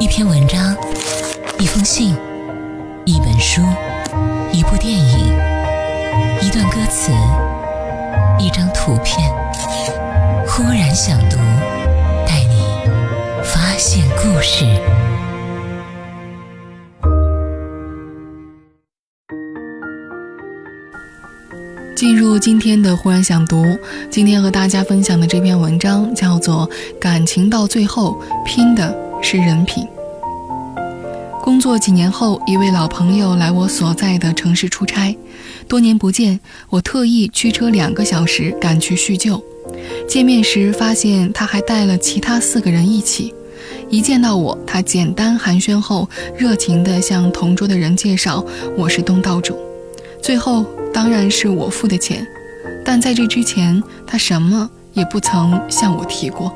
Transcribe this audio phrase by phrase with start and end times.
[0.00, 0.76] 一篇文章，
[1.58, 2.14] 一封信，
[3.04, 3.60] 一本书，
[4.52, 5.36] 一部电影，
[6.40, 7.10] 一段歌词，
[8.38, 9.28] 一张图片。
[10.46, 11.36] 忽然想读，
[12.24, 12.62] 带你
[13.42, 14.64] 发现故事。
[21.96, 23.64] 进入今天的忽然想读，
[24.08, 26.68] 今天和大家分享的这篇文章叫做
[27.00, 29.84] 《感情到最后拼的是人品》。
[31.42, 35.16] 工作几年后，一位老朋友来我所在的城市出差，
[35.66, 39.42] 多年不见，我特意驱车两个小时赶去叙旧。
[40.06, 43.32] 见面时发现他还带了其他四个人一起，
[43.88, 48.44] 一见到我，他简单寒暄后，热情地向同桌的人介绍
[48.76, 49.56] 我是东道主。
[50.22, 52.26] 最后当然是我付的钱，
[52.84, 56.52] 但在这之前，他什么也不曾向我提过。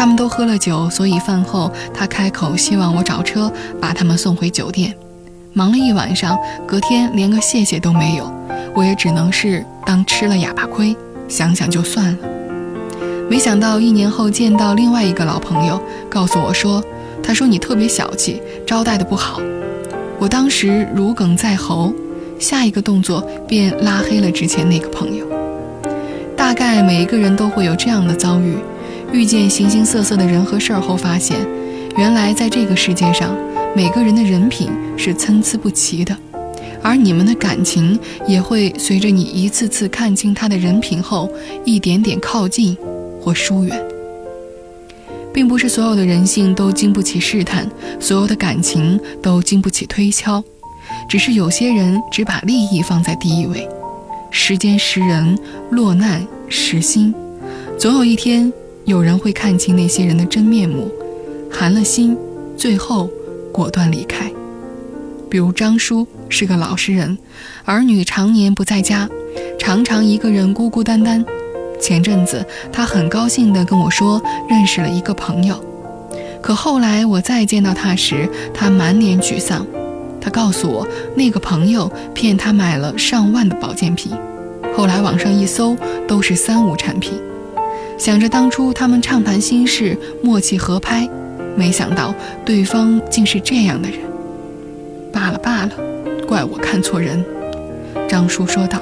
[0.00, 4.96] 他们都喝了酒，所以饭后他开口希望我找车把他们送回酒店。
[5.52, 8.32] 忙了一晚上，隔天连个谢谢都没有，
[8.74, 10.96] 我也只能是当吃了哑巴亏，
[11.28, 12.18] 想想就算了。
[13.28, 16.82] 没想到一年后见到另外一个老朋友，告诉我说，
[17.22, 19.38] 他说你特别小气，招待的不好。
[20.18, 21.92] 我当时如鲠在喉。
[22.38, 25.26] 下一个动作便拉黑了之前那个朋友。
[26.34, 28.56] 大概每一个人都会有这样的遭遇：
[29.12, 31.36] 遇见形形色色的人和事儿后，发现
[31.96, 33.36] 原来在这个世界上，
[33.74, 36.16] 每个人的人品是参差不齐的，
[36.80, 41.28] 而你们的感情也会随着你一次次看清他的人品后，
[41.64, 42.76] 一点点靠近
[43.20, 43.76] 或疏远。
[45.32, 47.68] 并不是所有的人性都经不起试探，
[48.00, 50.42] 所有的感情都经不起推敲。
[51.08, 53.68] 只是有些人只把利益放在第一位，
[54.30, 55.38] 时间识人，
[55.70, 57.14] 落难识心，
[57.78, 58.52] 总有一天
[58.90, 60.90] 有人会看清那些人的真面目，
[61.48, 62.16] 寒了心，
[62.56, 63.08] 最后
[63.52, 64.28] 果断离开。
[65.30, 67.16] 比如张叔是个老实人，
[67.64, 69.08] 儿女常年不在家，
[69.60, 71.24] 常常一个人孤孤单单。
[71.80, 75.64] 前阵子他很高兴地跟我说认识了一个朋友，
[76.42, 79.64] 可后来我再见到他时，他满脸沮丧。
[80.20, 80.84] 他告诉我，
[81.14, 84.10] 那个朋友骗他买了上万的保健品，
[84.76, 85.76] 后来网上一搜
[86.08, 87.12] 都是三无产品。
[88.00, 91.06] 想着当初他们畅谈心事，默契合拍，
[91.54, 92.14] 没想到
[92.46, 93.98] 对方竟是这样的人。
[95.12, 95.72] 罢了罢了，
[96.26, 97.22] 怪我看错人。
[98.08, 98.80] 张叔说道，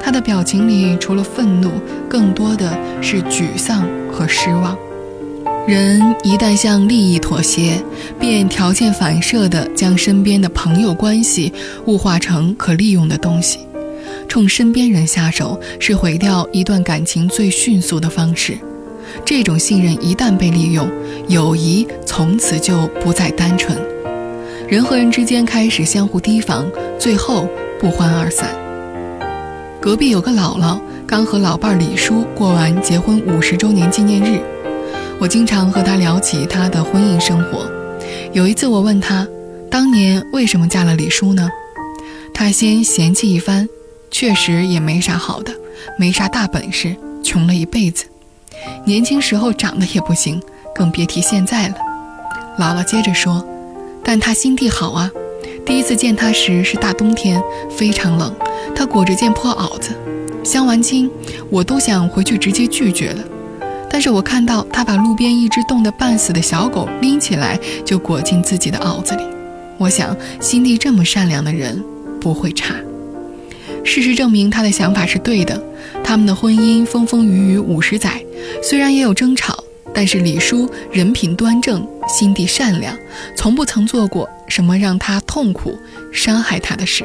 [0.00, 1.72] 他的表情里除了愤怒，
[2.08, 4.78] 更多的是沮丧和失望。
[5.66, 7.82] 人一旦向利益妥协，
[8.20, 11.52] 便条件反射地将身边的朋友关系
[11.86, 13.58] 物化成可利用的东西。
[14.28, 18.58] 冲身边人下手是毁掉一段感情最迅速的方式。
[19.24, 20.90] 这种信任一旦被利用，
[21.28, 23.76] 友谊从此就不再单纯。
[24.68, 26.66] 人和人之间开始相互提防，
[26.98, 27.48] 最后
[27.78, 28.50] 不欢而散。
[29.80, 34.40] 隔壁有个姥姥刚和老伴李叔过完结婚五十周年纪念日。
[35.20, 37.70] 我经常和她聊起她的婚姻生活。
[38.32, 39.26] 有一次，我问她，
[39.70, 41.48] 当年为什么嫁了李叔呢？
[42.34, 43.68] 她先嫌弃一番，
[44.10, 45.52] 确实也没啥好的，
[45.98, 48.06] 没啥大本事，穷了一辈子。
[48.84, 50.40] 年轻时候长得也不行，
[50.74, 51.74] 更别提现在了。
[52.58, 53.44] 姥姥接着说，
[54.02, 55.10] 但他心地好啊。
[55.66, 58.32] 第一次见他时是大冬天，非常冷，
[58.74, 59.90] 他裹着件破袄子。
[60.44, 61.10] 相完亲，
[61.50, 63.24] 我都想回去直接拒绝了。
[63.90, 69.24] 但是我看到他把路边一只冻得半死的小狗拎起来，就裹进自己的袄子里。
[69.76, 71.82] 我想，心地这么善良的人
[72.20, 72.74] 不会差。
[73.86, 75.62] 事实证明，他的想法是对的。
[76.02, 78.22] 他们的婚姻风风雨雨五十载，
[78.62, 79.64] 虽然也有争吵，
[79.94, 82.94] 但是李叔人品端正，心地善良，
[83.34, 85.78] 从不曾做过什么让他痛苦、
[86.12, 87.04] 伤害他的事。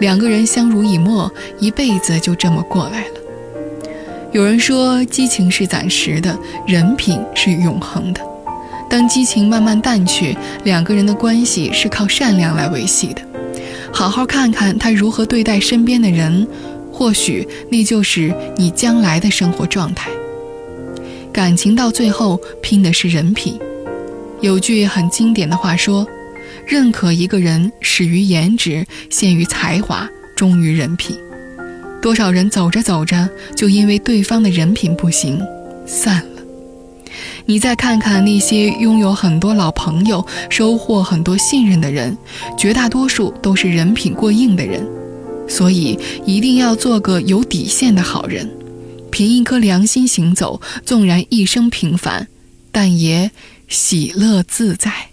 [0.00, 3.14] 两个人相濡以沫，一辈子就这么过来了。
[4.32, 6.36] 有人说，激情是暂时的，
[6.66, 8.20] 人品是永恒的。
[8.90, 13.22] 当激情慢慢淡去，两个人的关系是靠善良来维系的。
[13.92, 16.46] 好好看看他如何对待身边的人，
[16.90, 20.10] 或许那就是你将来的生活状态。
[21.32, 23.58] 感情到最后拼的是人品。
[24.40, 26.06] 有句很经典的话说
[26.66, 31.16] ：“认可一个人，始于颜值，陷于才华，忠于人品。”
[32.02, 35.40] 多少人走着走着就因为对方的人品不行
[35.86, 36.31] 散了。
[37.44, 42.16] 你再看看那些拥有很多老朋友、收获很多信任的人，
[42.56, 44.86] 绝大多数都是人品过硬的人。
[45.48, 48.48] 所以一定要做个有底线的好人，
[49.10, 52.28] 凭一颗良心行走，纵然一生平凡，
[52.70, 53.30] 但也
[53.68, 55.08] 喜乐自在。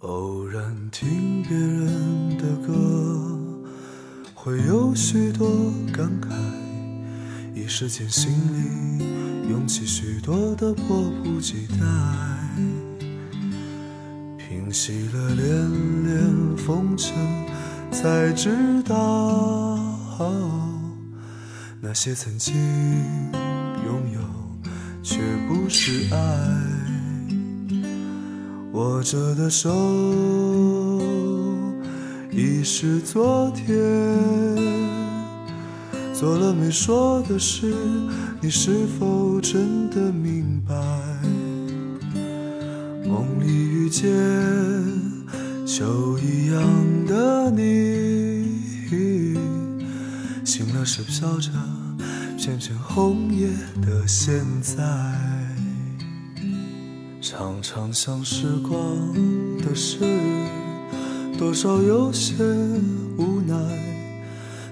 [0.00, 3.38] 偶然听别人的歌，
[4.34, 6.30] 会有许多感慨，
[7.54, 11.76] 一时间心里涌起许多的迫不及待。
[14.38, 15.44] 平息了连
[16.04, 17.14] 连风尘，
[17.90, 19.78] 才知道
[21.80, 22.54] 那些曾经
[23.84, 24.20] 拥有，
[25.02, 26.18] 却不是爱。
[28.72, 29.70] 握着的手
[32.30, 33.66] 已是昨天，
[36.22, 37.74] 做了没说的事，
[38.40, 40.72] 你是否真的明白？
[43.04, 44.08] 梦里遇见
[45.66, 46.62] 秋一样
[47.08, 48.86] 的你，
[50.44, 51.50] 醒了时飘着
[52.38, 53.48] 片片红叶
[53.84, 54.78] 的现在。
[57.20, 58.78] 常常想时光
[59.58, 59.98] 的事，
[61.36, 62.36] 多少有些
[63.18, 63.91] 无奈。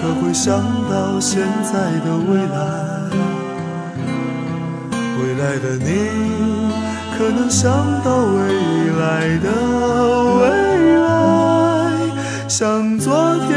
[0.00, 2.58] 可会想到现在的未来？
[5.18, 5.88] 未来的你，
[7.18, 7.70] 可能想
[8.02, 8.38] 到未
[8.98, 9.46] 来的
[10.38, 10.42] 未
[10.96, 11.08] 来？
[12.48, 13.48] 像昨天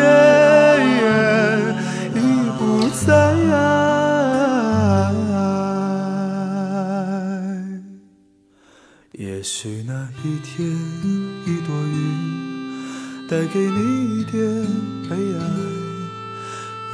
[2.14, 2.18] 已
[2.60, 2.62] 不
[3.06, 3.12] 在。
[9.14, 9.94] 也许那
[10.24, 10.68] 一天，
[11.46, 11.96] 一朵云
[13.30, 14.42] 带给你一点
[15.10, 15.42] 悲哀；